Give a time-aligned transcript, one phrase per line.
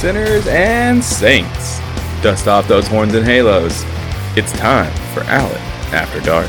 [0.00, 1.78] sinners and saints.
[2.22, 3.82] Dust off those horns and halos.
[4.34, 5.54] It's time for Allen
[5.92, 6.48] After Dark.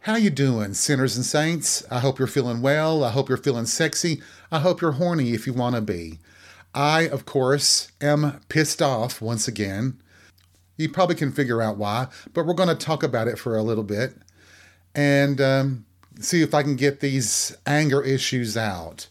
[0.00, 1.84] How you doing, sinners and saints?
[1.90, 3.04] I hope you're feeling well.
[3.04, 4.22] I hope you're feeling sexy.
[4.50, 6.18] I hope you're horny if you want to be.
[6.74, 10.00] I, of course, am pissed off once again.
[10.78, 13.62] You probably can figure out why, but we're going to talk about it for a
[13.62, 14.14] little bit
[14.94, 15.83] and um,
[16.20, 19.08] see if I can get these anger issues out.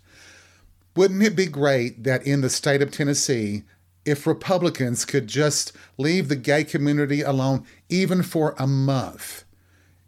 [0.96, 3.64] Wouldn't it be great that in the state of Tennessee,
[4.06, 9.44] if Republicans could just leave the gay community alone even for a month?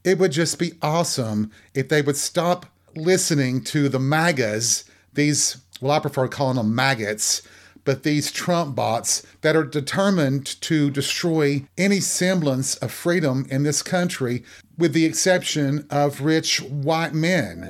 [0.03, 5.93] It would just be awesome if they would stop listening to the MAGAs, these, well,
[5.93, 7.41] I prefer calling them maggots,
[7.85, 13.81] but these Trump bots that are determined to destroy any semblance of freedom in this
[13.81, 14.43] country,
[14.77, 17.63] with the exception of rich white men.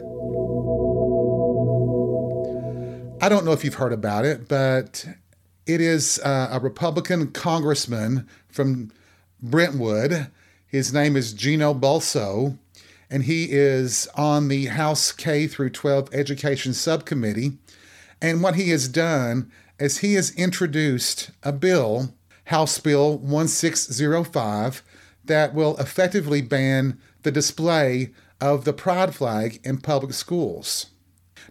[3.22, 5.06] I don't know if you've heard about it, but
[5.68, 8.92] it is uh, a Republican congressman from
[9.42, 10.32] Brentwood
[10.76, 12.58] his name is Gino Bulso,
[13.10, 17.54] and he is on the House K through 12 Education Subcommittee.
[18.22, 22.14] And what he has done is he has introduced a bill,
[22.46, 24.84] House Bill 1605,
[25.26, 30.88] that will effectively ban the display of the pride flag in public schools.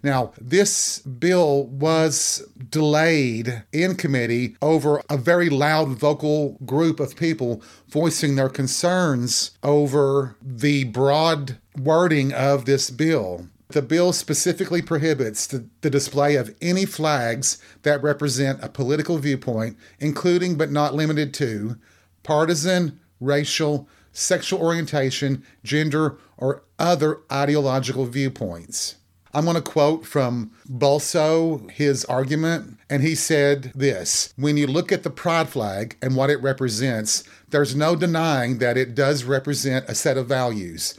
[0.03, 7.63] Now, this bill was delayed in committee over a very loud vocal group of people
[7.89, 13.49] voicing their concerns over the broad wording of this bill.
[13.69, 19.77] The bill specifically prohibits the, the, display of any flags that represent a political viewpoint,
[19.99, 21.77] including but not limited to
[22.23, 28.97] partisan, racial, sexual orientation, gender, or other ideological viewpoints.
[29.35, 34.93] I'm going to quote from Bulso his argument, and he said this When you look
[34.93, 39.89] at the pride flag and what it represents, there's no denying that it does represent
[39.89, 40.97] a set of values.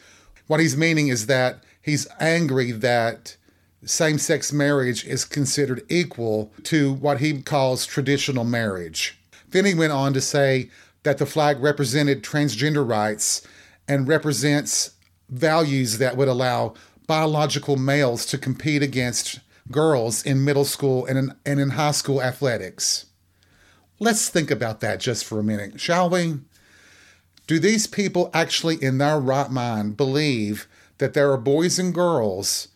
[0.48, 3.38] What he's meaning is that he's angry that
[3.86, 9.20] same sex marriage is considered equal to what he calls traditional marriage.
[9.52, 10.72] Then he went on to say
[11.04, 13.48] that the flag represented transgender rights
[13.88, 14.96] and represents
[15.30, 16.74] values that would allow
[17.06, 22.20] biological males to compete against girls in middle school and in, and in high school
[22.20, 23.06] athletics.
[24.00, 26.40] Let's think about that just for a minute, shall we?
[27.46, 30.68] Do these people actually, in their right mind, believe
[30.98, 32.70] that there are boys and girls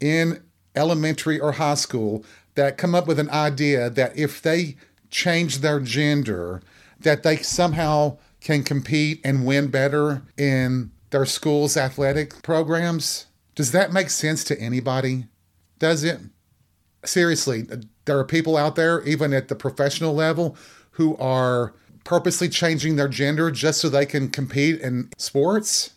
[0.00, 0.42] in
[0.74, 4.76] elementary or high school that come up with an idea that if they
[5.10, 6.62] change their gender,
[7.00, 13.26] that they somehow can compete and win better in their school's athletic programs?
[13.54, 15.26] Does that make sense to anybody?
[15.78, 16.20] Does it?
[17.04, 17.66] Seriously,
[18.04, 20.56] there are people out there, even at the professional level,
[20.92, 25.92] who are purposely changing their gender just so they can compete in sports?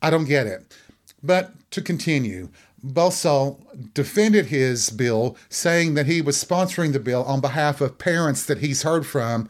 [0.00, 0.76] I don't get it.
[1.22, 2.48] But to continue,
[2.84, 3.60] Bulso
[3.94, 8.58] defended his bill, saying that he was sponsoring the bill on behalf of parents that
[8.58, 9.48] he's heard from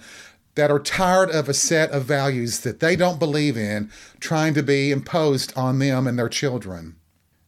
[0.55, 3.91] that are tired of a set of values that they don't believe in
[4.21, 6.97] trying to be imposed on them and their children.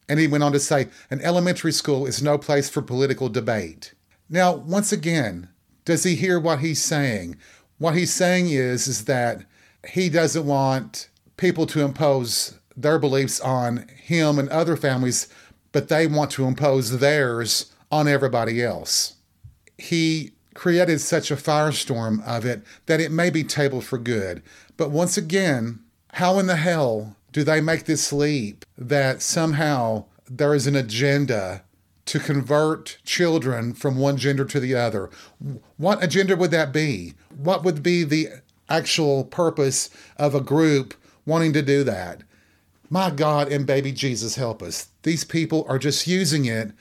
[0.09, 3.93] And he went on to say, an elementary school is no place for political debate.
[4.31, 5.49] Now, once again,
[5.85, 7.37] does he hear what he's saying?
[7.77, 9.45] What he's saying is, is that
[9.89, 15.29] he doesn't want people to impose their beliefs on him and other families,
[15.73, 19.15] but they want to impose theirs on everybody else.
[19.79, 24.43] He created such a firestorm of it that it may be tabled for good.
[24.77, 25.81] But once again,
[26.15, 31.65] how in the hell do they make this leap that somehow there is an agenda
[32.07, 35.11] to convert children from one gender to the other?
[35.77, 37.15] What agenda would that be?
[37.37, 38.29] What would be the
[38.69, 40.95] actual purpose of a group
[41.27, 42.23] wanting to do that?
[42.91, 44.89] My God and baby Jesus, help us.
[45.03, 46.73] These people are just using it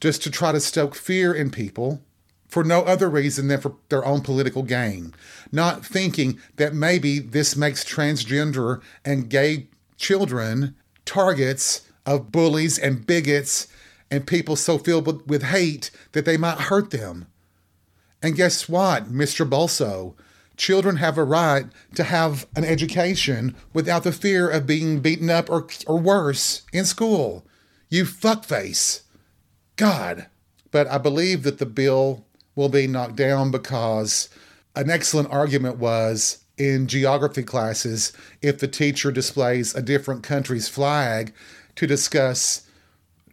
[0.00, 2.02] just to try to stoke fear in people
[2.48, 5.14] for no other reason than for their own political gain,
[5.50, 10.74] not thinking that maybe this makes transgender and gay children
[11.04, 13.66] targets of bullies and bigots
[14.10, 17.26] and people so filled with, with hate that they might hurt them.
[18.22, 19.48] And guess what, Mr.
[19.48, 20.14] Bulso?
[20.56, 25.50] Children have a right to have an education without the fear of being beaten up
[25.50, 27.46] or, or worse in school.
[27.88, 29.02] You fuckface.
[29.76, 30.26] God.
[30.70, 32.24] But I believe that the bill
[32.54, 34.28] will be knocked down because
[34.76, 41.32] an excellent argument was in geography classes if the teacher displays a different country's flag
[41.74, 42.68] to discuss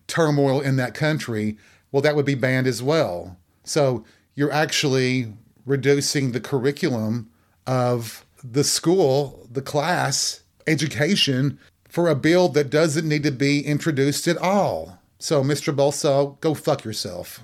[0.07, 1.57] turmoil in that country,
[1.91, 3.37] well, that would be banned as well.
[3.63, 4.03] So
[4.35, 5.33] you're actually
[5.65, 7.29] reducing the curriculum
[7.67, 14.27] of the school, the class, education for a bill that doesn't need to be introduced
[14.27, 14.99] at all.
[15.19, 15.75] So, Mr.
[15.75, 17.41] Bulso, go fuck yourself.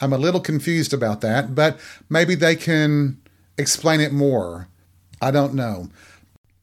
[0.02, 1.80] I'm a little confused about that, but
[2.10, 3.22] maybe they can
[3.58, 4.68] explain it more.
[5.22, 5.90] I don't know.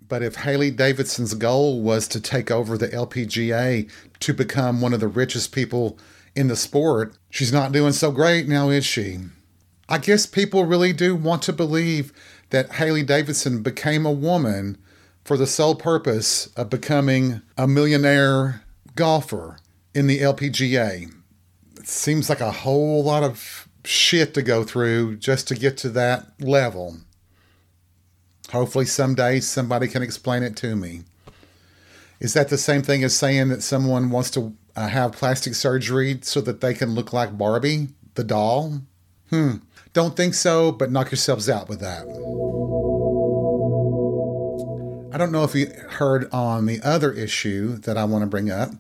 [0.07, 3.91] But if Hailey Davidson's goal was to take over the LPGA
[4.21, 5.99] to become one of the richest people
[6.37, 9.21] in the sport, she's not doing so great now, is she?
[9.89, 12.13] I guess people really do want to believe
[12.51, 14.77] that Hailey Davidson became a woman
[15.25, 18.63] for the sole purpose of becoming a millionaire
[18.95, 19.59] golfer
[19.95, 21.13] in the LPGA.
[21.79, 25.89] It seems like a whole lot of shit to go through just to get to
[25.91, 26.99] that level.
[28.51, 31.03] Hopefully, someday somebody can explain it to me.
[32.21, 36.19] Is that the same thing as saying that someone wants to uh, have plastic surgery
[36.23, 38.83] so that they can look like Barbie, the doll?
[39.31, 39.57] Hmm.
[39.93, 42.07] Don't think so, but knock yourselves out with that.
[45.13, 48.51] I don't know if you heard on the other issue that I want to bring
[48.51, 48.71] up.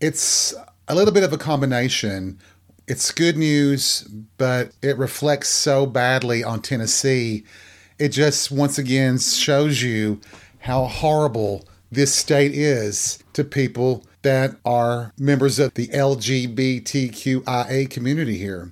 [0.00, 0.54] It's
[0.86, 2.38] a little bit of a combination.
[2.86, 4.02] It's good news,
[4.38, 7.44] but it reflects so badly on Tennessee
[7.98, 10.20] it just once again shows you
[10.60, 18.70] how horrible this state is to people that are members of the LGBTQIA community here.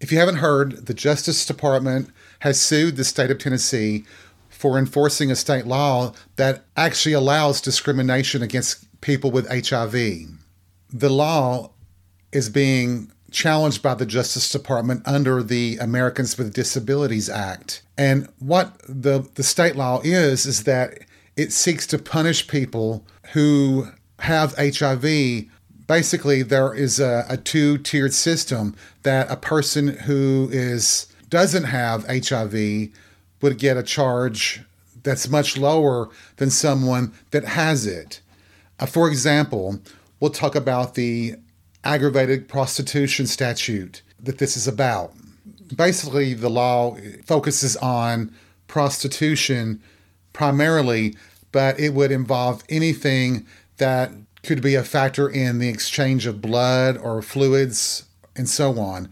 [0.00, 2.10] If you haven't heard, the Justice Department
[2.40, 4.04] has sued the state of Tennessee
[4.58, 9.92] for enforcing a state law that actually allows discrimination against people with HIV.
[10.92, 11.70] The law
[12.32, 17.82] is being challenged by the Justice Department under the Americans with Disabilities Act.
[17.96, 20.98] And what the, the state law is, is that
[21.36, 23.86] it seeks to punish people who
[24.18, 25.44] have HIV.
[25.86, 28.74] Basically, there is a, a two tiered system
[29.04, 32.90] that a person who is doesn't have HIV
[33.40, 34.62] would get a charge
[35.02, 38.20] that's much lower than someone that has it.
[38.80, 39.80] Uh, for example,
[40.20, 41.34] we'll talk about the
[41.84, 45.12] aggravated prostitution statute that this is about.
[45.74, 48.32] Basically, the law focuses on
[48.66, 49.80] prostitution
[50.32, 51.16] primarily,
[51.52, 53.46] but it would involve anything
[53.78, 54.10] that
[54.42, 58.04] could be a factor in the exchange of blood or fluids
[58.36, 59.08] and so on.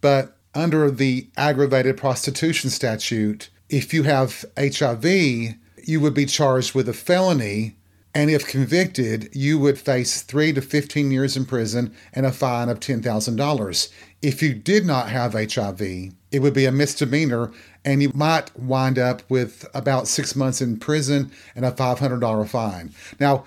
[0.00, 6.88] But under the aggravated prostitution statute, if you have HIV, you would be charged with
[6.88, 7.76] a felony
[8.14, 12.68] and if convicted, you would face three to 15 years in prison and a fine
[12.68, 13.88] of $10,000.
[14.20, 17.50] If you did not have HIV, it would be a misdemeanor
[17.84, 22.92] and you might wind up with about six months in prison and a $500 fine.
[23.18, 23.44] Now,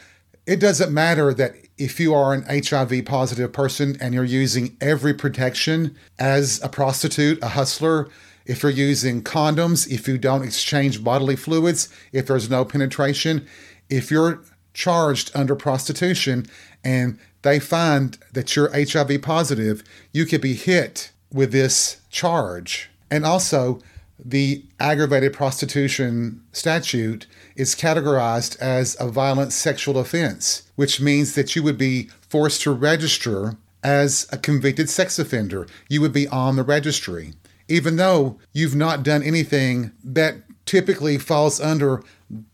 [0.47, 5.13] it doesn't matter that if you are an HIV positive person and you're using every
[5.13, 8.09] protection as a prostitute, a hustler,
[8.45, 13.45] if you're using condoms, if you don't exchange bodily fluids, if there's no penetration,
[13.89, 14.41] if you're
[14.73, 16.45] charged under prostitution
[16.83, 22.89] and they find that you're HIV positive, you could be hit with this charge.
[23.11, 23.81] And also,
[24.23, 31.63] the aggravated prostitution statute is categorized as a violent sexual offense, which means that you
[31.63, 35.67] would be forced to register as a convicted sex offender.
[35.87, 37.33] You would be on the registry,
[37.67, 42.03] even though you've not done anything that typically falls under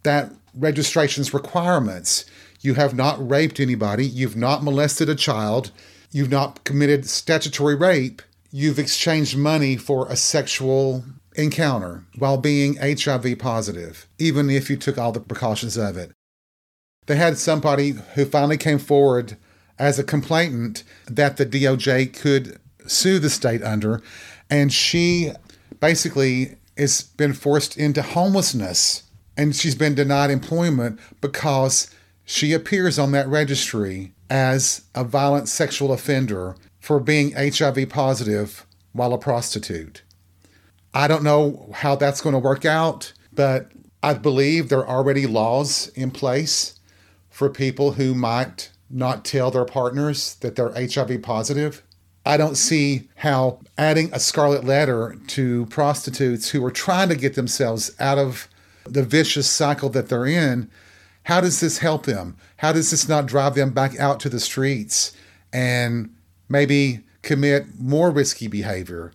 [0.03, 2.25] that registration's requirements.
[2.59, 5.71] You have not raped anybody, you've not molested a child,
[6.11, 11.05] you've not committed statutory rape, you've exchanged money for a sexual
[11.41, 16.11] encounter while being HIV positive, even if you took all the precautions of it.
[17.07, 19.37] They had somebody who finally came forward
[19.77, 24.01] as a complainant that the DOJ could sue the state under,
[24.49, 25.31] and she
[25.79, 29.03] basically has been forced into homelessness
[29.37, 31.89] and she's been denied employment because
[32.25, 39.13] she appears on that registry as a violent sexual offender for being HIV positive while
[39.13, 40.03] a prostitute.
[40.93, 43.71] I don't know how that's going to work out, but
[44.03, 46.79] I believe there are already laws in place
[47.29, 51.81] for people who might not tell their partners that they're HIV positive.
[52.25, 57.35] I don't see how adding a scarlet letter to prostitutes who are trying to get
[57.35, 58.47] themselves out of
[58.85, 60.69] the vicious cycle that they're in,
[61.23, 62.35] how does this help them?
[62.57, 65.15] How does this not drive them back out to the streets
[65.53, 66.13] and
[66.49, 69.13] maybe commit more risky behavior?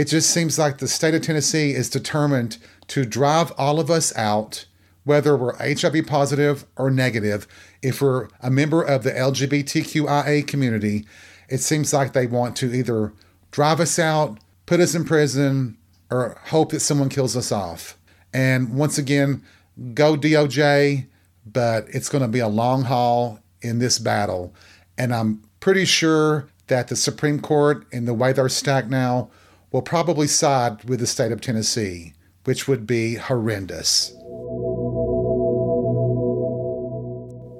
[0.00, 2.56] It just seems like the state of Tennessee is determined
[2.88, 4.64] to drive all of us out,
[5.04, 7.46] whether we're HIV positive or negative.
[7.82, 11.04] If we're a member of the LGBTQIA community,
[11.50, 13.12] it seems like they want to either
[13.50, 15.76] drive us out, put us in prison,
[16.10, 17.98] or hope that someone kills us off.
[18.32, 19.44] And once again,
[19.92, 21.08] go DOJ,
[21.44, 24.54] but it's going to be a long haul in this battle.
[24.96, 29.28] And I'm pretty sure that the Supreme Court, in the way they're stacked now,
[29.72, 34.12] will probably side with the state of Tennessee, which would be horrendous.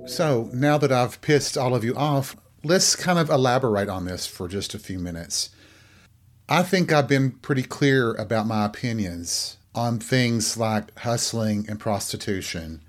[0.06, 4.26] So now that I've pissed all of you off, let's kind of elaborate on this
[4.26, 5.50] for just a few minutes.
[6.48, 12.82] I think I've been pretty clear about my opinions on things like hustling and prostitution.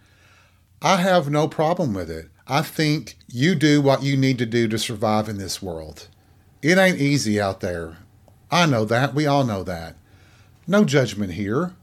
[0.81, 2.29] I have no problem with it.
[2.47, 6.07] I think you do what you need to do to survive in this world.
[6.63, 7.97] It ain't easy out there.
[8.51, 9.13] I know that.
[9.13, 9.95] We all know that.
[10.67, 11.73] No judgment here.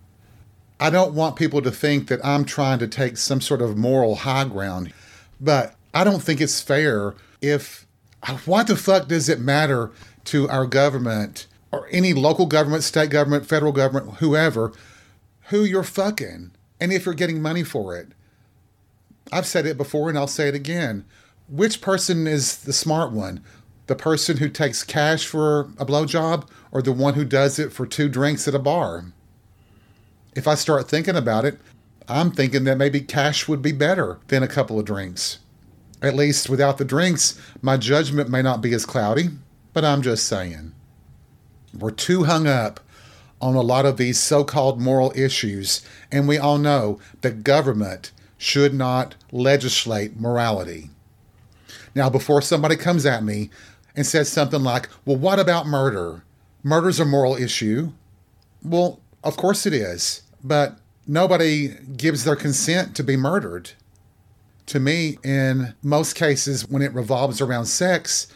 [0.78, 4.16] I don't want people to think that I'm trying to take some sort of moral
[4.16, 4.92] high ground,
[5.40, 7.87] but I don't think it's fair if
[8.22, 9.90] uh, what the fuck does it matter
[10.26, 14.72] to our government or any local government, state government, federal government, whoever,
[15.44, 18.08] who you're fucking and if you're getting money for it?
[19.32, 21.04] I've said it before and I'll say it again.
[21.48, 23.42] Which person is the smart one?
[23.88, 27.87] The person who takes cash for a blowjob or the one who does it for
[27.87, 29.07] two drinks at a bar?
[30.37, 31.59] If I start thinking about it,
[32.07, 35.38] I'm thinking that maybe cash would be better than a couple of drinks.
[36.02, 39.30] At least without the drinks, my judgment may not be as cloudy,
[39.73, 40.75] but I'm just saying.
[41.76, 42.80] We're too hung up
[43.40, 45.80] on a lot of these so called moral issues,
[46.12, 50.90] and we all know that government should not legislate morality.
[51.95, 53.50] Now, before somebody comes at me
[53.99, 56.23] and says something like, well, what about murder?
[56.62, 57.90] Murder's a moral issue.
[58.62, 63.73] Well, of course it is, but nobody gives their consent to be murdered.
[64.67, 68.28] To me, in most cases, when it revolves around sex,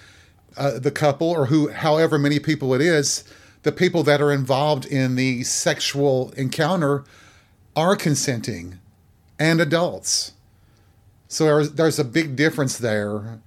[0.57, 3.23] uh, the couple or who, however many people it is,
[3.63, 7.05] the people that are involved in the sexual encounter
[7.77, 8.81] are consenting
[9.39, 10.33] and adults.
[11.29, 13.41] So there's, there's a big difference there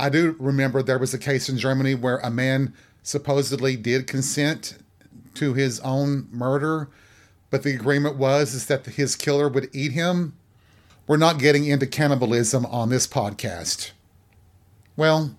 [0.00, 4.78] I do remember there was a case in Germany where a man supposedly did consent
[5.34, 6.88] to his own murder,
[7.50, 10.34] but the agreement was is that his killer would eat him.
[11.06, 13.90] We're not getting into cannibalism on this podcast.
[14.96, 15.36] Well,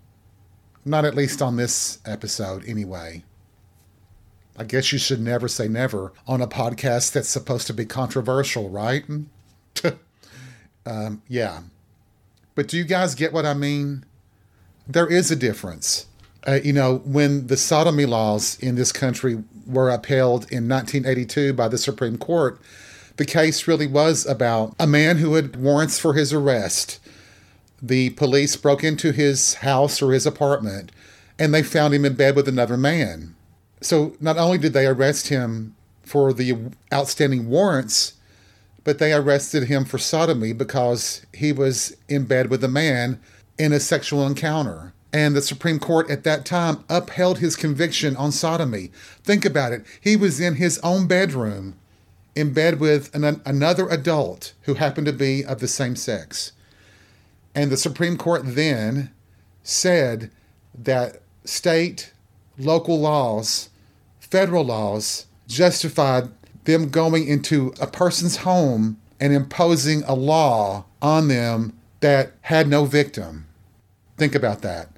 [0.86, 3.24] not at least on this episode, anyway.
[4.56, 8.70] I guess you should never say never on a podcast that's supposed to be controversial,
[8.70, 9.06] right?
[10.86, 11.62] um, yeah.
[12.53, 14.06] But do you guys get what I mean?
[14.93, 16.07] There is a difference.
[16.48, 21.67] Uh, you know, when the sodomy laws in this country were upheld in 1982 by
[21.67, 22.60] the Supreme Court,
[23.17, 27.00] the case really was about a man who had warrants for his arrest.
[27.81, 30.91] The police broke into his house or his apartment
[31.38, 33.36] and they found him in bed with another man.
[33.81, 38.13] So not only did they arrest him for the outstanding warrants,
[38.83, 43.19] but they arrested him for sodomy because he was in bed with a man
[43.62, 44.91] in a sexual encounter.
[45.13, 48.89] And the Supreme Court at that time upheld his conviction on sodomy.
[49.24, 49.86] Think about it.
[50.01, 51.75] He was in his own bedroom
[52.36, 56.53] in bed with an, another adult who happened to be of the same sex.
[57.53, 59.12] And the Supreme Court then
[59.62, 60.32] said
[60.74, 62.13] that state,
[62.58, 63.70] local laws,
[64.20, 66.30] federal laws justified
[66.63, 72.86] them going into a person's home and imposing a law on them that had no
[72.86, 73.46] victim.
[74.22, 74.90] Think about that.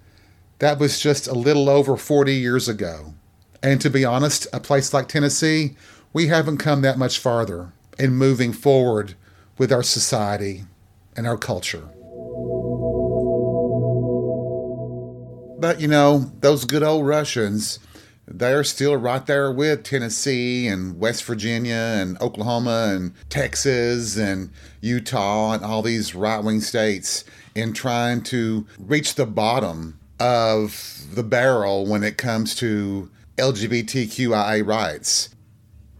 [0.60, 3.13] That was just a little over 40 years ago.
[3.62, 5.77] And to be honest, a place like Tennessee,
[6.12, 9.15] we haven't come that much farther in moving forward
[9.58, 10.65] with our society
[11.15, 11.88] and our culture.
[15.58, 17.80] But you know, those good old Russians
[18.25, 24.50] they're still right there with Tennessee and West Virginia and Oklahoma and Texas and
[24.80, 31.24] Utah and all these right wing states in trying to reach the bottom of the
[31.24, 35.29] barrel when it comes to LGBTQIA rights.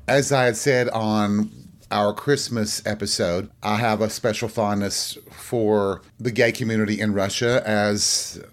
[0.08, 1.52] As I had said on
[1.92, 8.44] our Christmas episode, I have a special fondness for the gay community in Russia as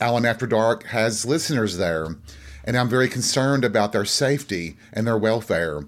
[0.00, 2.16] Allen After Dark has listeners there
[2.66, 5.84] and I'm very concerned about their safety and their welfare.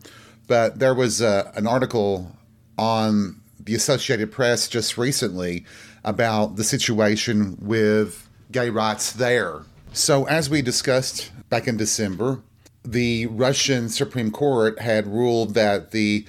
[0.47, 2.37] But there was uh, an article
[2.79, 5.67] on the Associated Press just recently
[6.09, 9.61] about the situation with gay rights there.
[9.93, 12.41] So, as we discussed back in December,
[12.83, 16.27] the Russian Supreme Court had ruled that the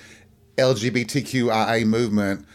[0.57, 2.45] LGBTQIA movement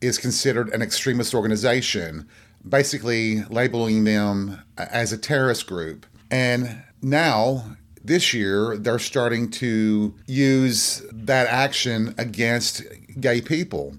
[0.00, 2.28] is considered an extremist organization,
[2.68, 6.04] basically labeling them as a terrorist group.
[6.32, 12.82] And now this year they're starting to use that action against
[13.20, 13.94] gay people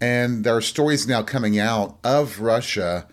[0.00, 3.06] and there are stories now coming out of russia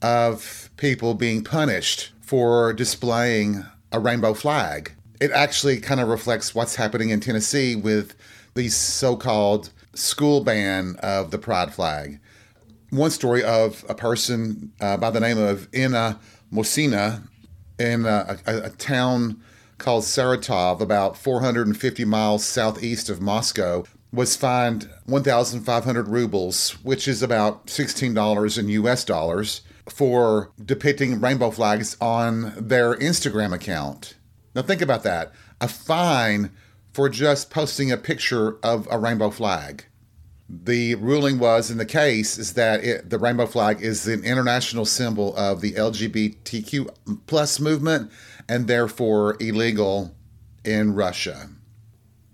[0.00, 4.92] of people being punished for displaying a rainbow flag.
[5.20, 8.14] It actually kind of reflects what's happening in tennessee with
[8.54, 12.18] the so-called school ban of the pride flag.
[12.90, 16.18] One story of a person uh, by the name of Inna
[16.50, 17.22] Mosina
[17.78, 19.40] in a, a, a town
[19.78, 27.66] called Saratov, about 450 miles southeast of Moscow, was fined 1,500 rubles, which is about
[27.66, 34.14] $16 in US dollars, for depicting rainbow flags on their Instagram account.
[34.54, 36.50] Now, think about that a fine
[36.92, 39.86] for just posting a picture of a rainbow flag
[40.52, 44.84] the ruling was in the case is that it, the rainbow flag is an international
[44.84, 46.94] symbol of the LGBTQ
[47.26, 48.10] plus movement
[48.48, 50.14] and therefore illegal
[50.64, 51.48] in Russia.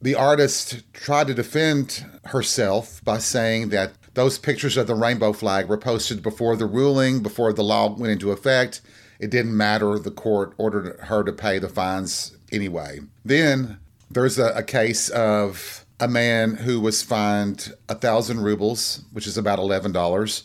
[0.00, 5.68] The artist tried to defend herself by saying that those pictures of the rainbow flag
[5.68, 8.80] were posted before the ruling, before the law went into effect.
[9.18, 9.98] It didn't matter.
[9.98, 13.00] The court ordered her to pay the fines anyway.
[13.24, 13.78] Then
[14.10, 19.36] there's a, a case of a man who was fined a thousand rubles, which is
[19.36, 20.44] about eleven dollars,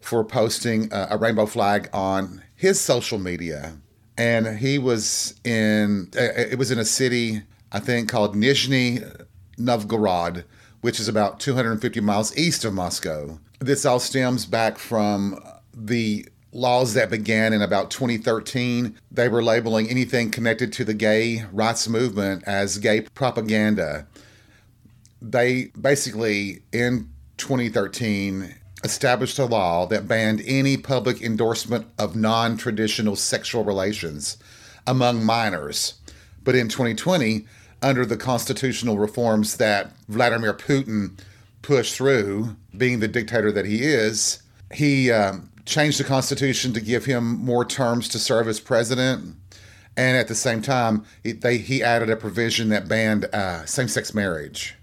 [0.00, 3.78] for posting a, a, rainbow flag on his social media,
[4.16, 9.26] and he was in uh, it was in a city I think called Nizhny
[9.58, 10.44] Novgorod,
[10.80, 13.38] which is about 250 miles east of Moscow.
[13.60, 15.42] This all stems back from
[15.74, 18.96] the laws that began in about 2013.
[19.10, 24.06] They were labeling anything connected to the gay rights movement as gay propaganda
[25.22, 33.14] they basically in 2013 established a law that banned any public endorsement of non traditional
[33.14, 34.36] sexual relations
[34.86, 35.94] among minors.
[36.42, 37.46] But in 2020,
[37.82, 41.18] under the constitutional reforms that Vladimir Putin
[41.62, 44.42] pushed through, being the dictator that he is,
[44.72, 49.36] he um, changed the constitution to give him more terms to serve as president.
[49.96, 53.88] And at the same time, he, they, he added a provision that banned uh, same
[53.88, 54.76] sex marriage.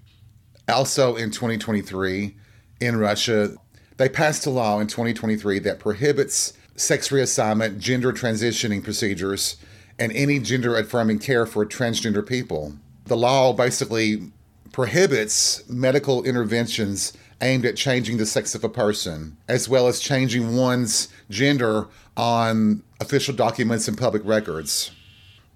[0.68, 2.36] Also in 2023,
[2.80, 3.56] in Russia,
[3.98, 9.58] they passed a law in 2023 that prohibits sex reassignment, gender transitioning procedures,
[9.98, 12.76] and any gender affirming care for transgender people.
[13.10, 14.32] The law basically
[14.72, 20.56] prohibits medical interventions aimed at changing the sex of a person, as well as changing
[20.56, 24.92] one's gender on official documents and public records.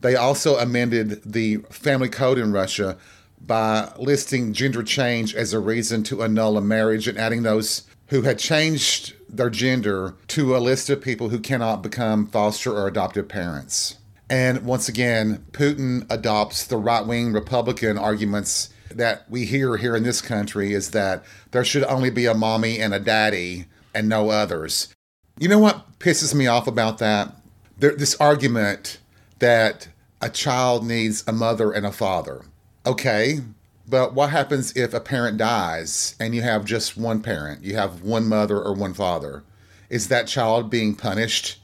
[0.01, 2.97] They also amended the family code in Russia
[3.39, 8.23] by listing gender change as a reason to annul a marriage and adding those who
[8.23, 13.27] had changed their gender to a list of people who cannot become foster or adoptive
[13.27, 13.97] parents.
[14.29, 20.03] And once again, Putin adopts the right wing Republican arguments that we hear here in
[20.03, 24.29] this country is that there should only be a mommy and a daddy and no
[24.29, 24.93] others.
[25.39, 27.35] You know what pisses me off about that?
[27.77, 28.99] There, this argument
[29.39, 29.87] that
[30.21, 32.43] a child needs a mother and a father.
[32.85, 33.41] Okay,
[33.87, 37.63] but what happens if a parent dies and you have just one parent?
[37.63, 39.43] You have one mother or one father.
[39.89, 41.59] Is that child being punished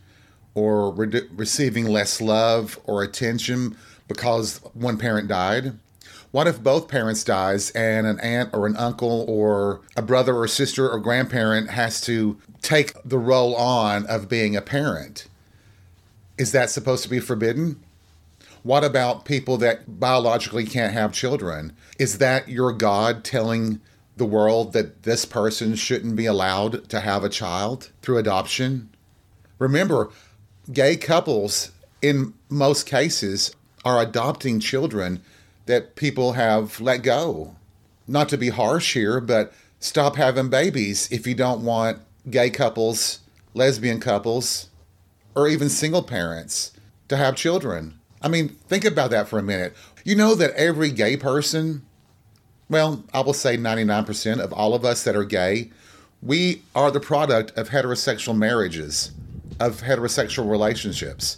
[0.59, 5.73] or re- receiving less love or attention because one parent died?
[6.31, 10.47] What if both parents dies and an aunt or an uncle or a brother or
[10.47, 15.27] sister or grandparent has to take the role on of being a parent?
[16.37, 17.79] Is that supposed to be forbidden?
[18.61, 21.73] What about people that biologically can't have children?
[21.97, 23.79] Is that your God telling
[24.17, 28.89] the world that this person shouldn't be allowed to have a child through adoption?
[29.57, 30.09] Remember,
[30.71, 35.21] gay couples, in most cases, are adopting children
[35.65, 37.55] that people have let go.
[38.07, 43.19] Not to be harsh here, but stop having babies if you don't want gay couples,
[43.53, 44.69] lesbian couples,
[45.35, 46.71] or even single parents
[47.07, 47.99] to have children.
[48.21, 49.73] I mean, think about that for a minute.
[50.03, 51.83] You know that every gay person,
[52.69, 55.71] well, I will say 99% of all of us that are gay,
[56.21, 59.11] we are the product of heterosexual marriages,
[59.59, 61.37] of heterosexual relationships.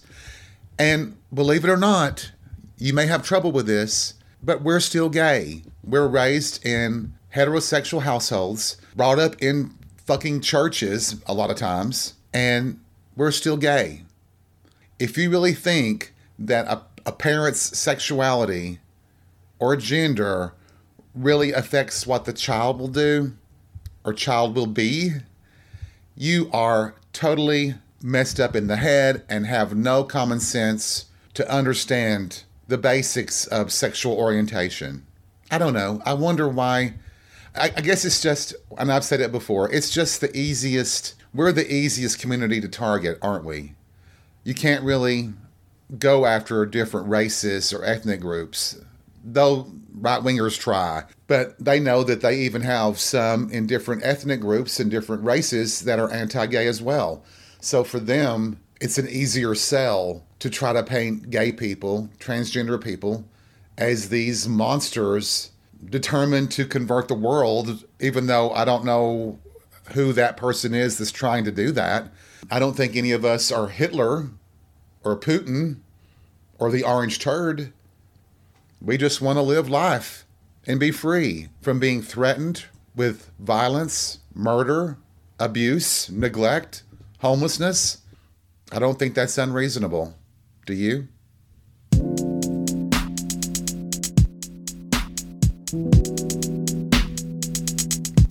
[0.78, 2.32] And believe it or not,
[2.78, 5.64] you may have trouble with this, but we're still gay.
[5.84, 12.80] We're raised in heterosexual households, brought up in fucking churches a lot of times, and
[13.16, 14.04] we're still gay.
[15.00, 18.80] If you really think that a, a parent's sexuality
[19.60, 20.54] or gender
[21.14, 23.34] really affects what the child will do
[24.04, 25.12] or child will be,
[26.16, 32.44] you are totally messed up in the head and have no common sense to understand
[32.68, 35.06] the basics of sexual orientation.
[35.50, 36.02] I don't know.
[36.06, 36.96] I wonder why.
[37.56, 41.52] I, I, guess it's just, and I've said it before, it's just the easiest, we're
[41.52, 43.76] the easiest community to target, aren't we?
[44.46, 45.34] You can't really
[46.00, 48.80] go after different races or ethnic groups,
[49.24, 51.04] though right wingers try.
[51.28, 55.82] But they know that they even have some in different ethnic groups and different races
[55.82, 57.24] that are anti gay as well.
[57.62, 63.24] So for them, it's an easier sell to try to paint gay people, transgender people,
[63.78, 65.52] as these monsters
[65.86, 69.40] determined to convert the world, even though I don't know
[69.94, 72.12] who that person is that's trying to do that.
[72.50, 74.30] I don't think any of us are Hitler
[75.04, 75.78] or Putin
[76.58, 77.74] or the orange turd.
[78.82, 80.26] We just want to live life
[80.66, 84.98] and be free from being threatened with violence, murder,
[85.40, 86.84] abuse, neglect,
[87.22, 88.00] homelessness.
[88.72, 90.16] I don't think that's unreasonable.
[90.66, 91.08] Do you?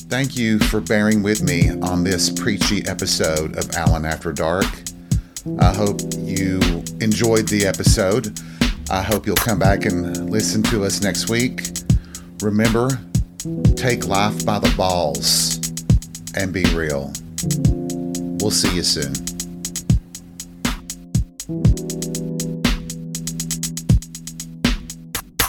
[0.08, 4.66] Thank you for bearing with me on this preachy episode of Allen After Dark.
[5.60, 6.58] I hope you
[7.00, 8.38] enjoyed the episode.
[8.90, 11.70] I hope you'll come back and listen to us next week.
[12.42, 12.88] Remember,
[13.76, 15.58] take life by the balls
[16.36, 17.12] and be real.
[18.40, 19.29] We'll see you soon.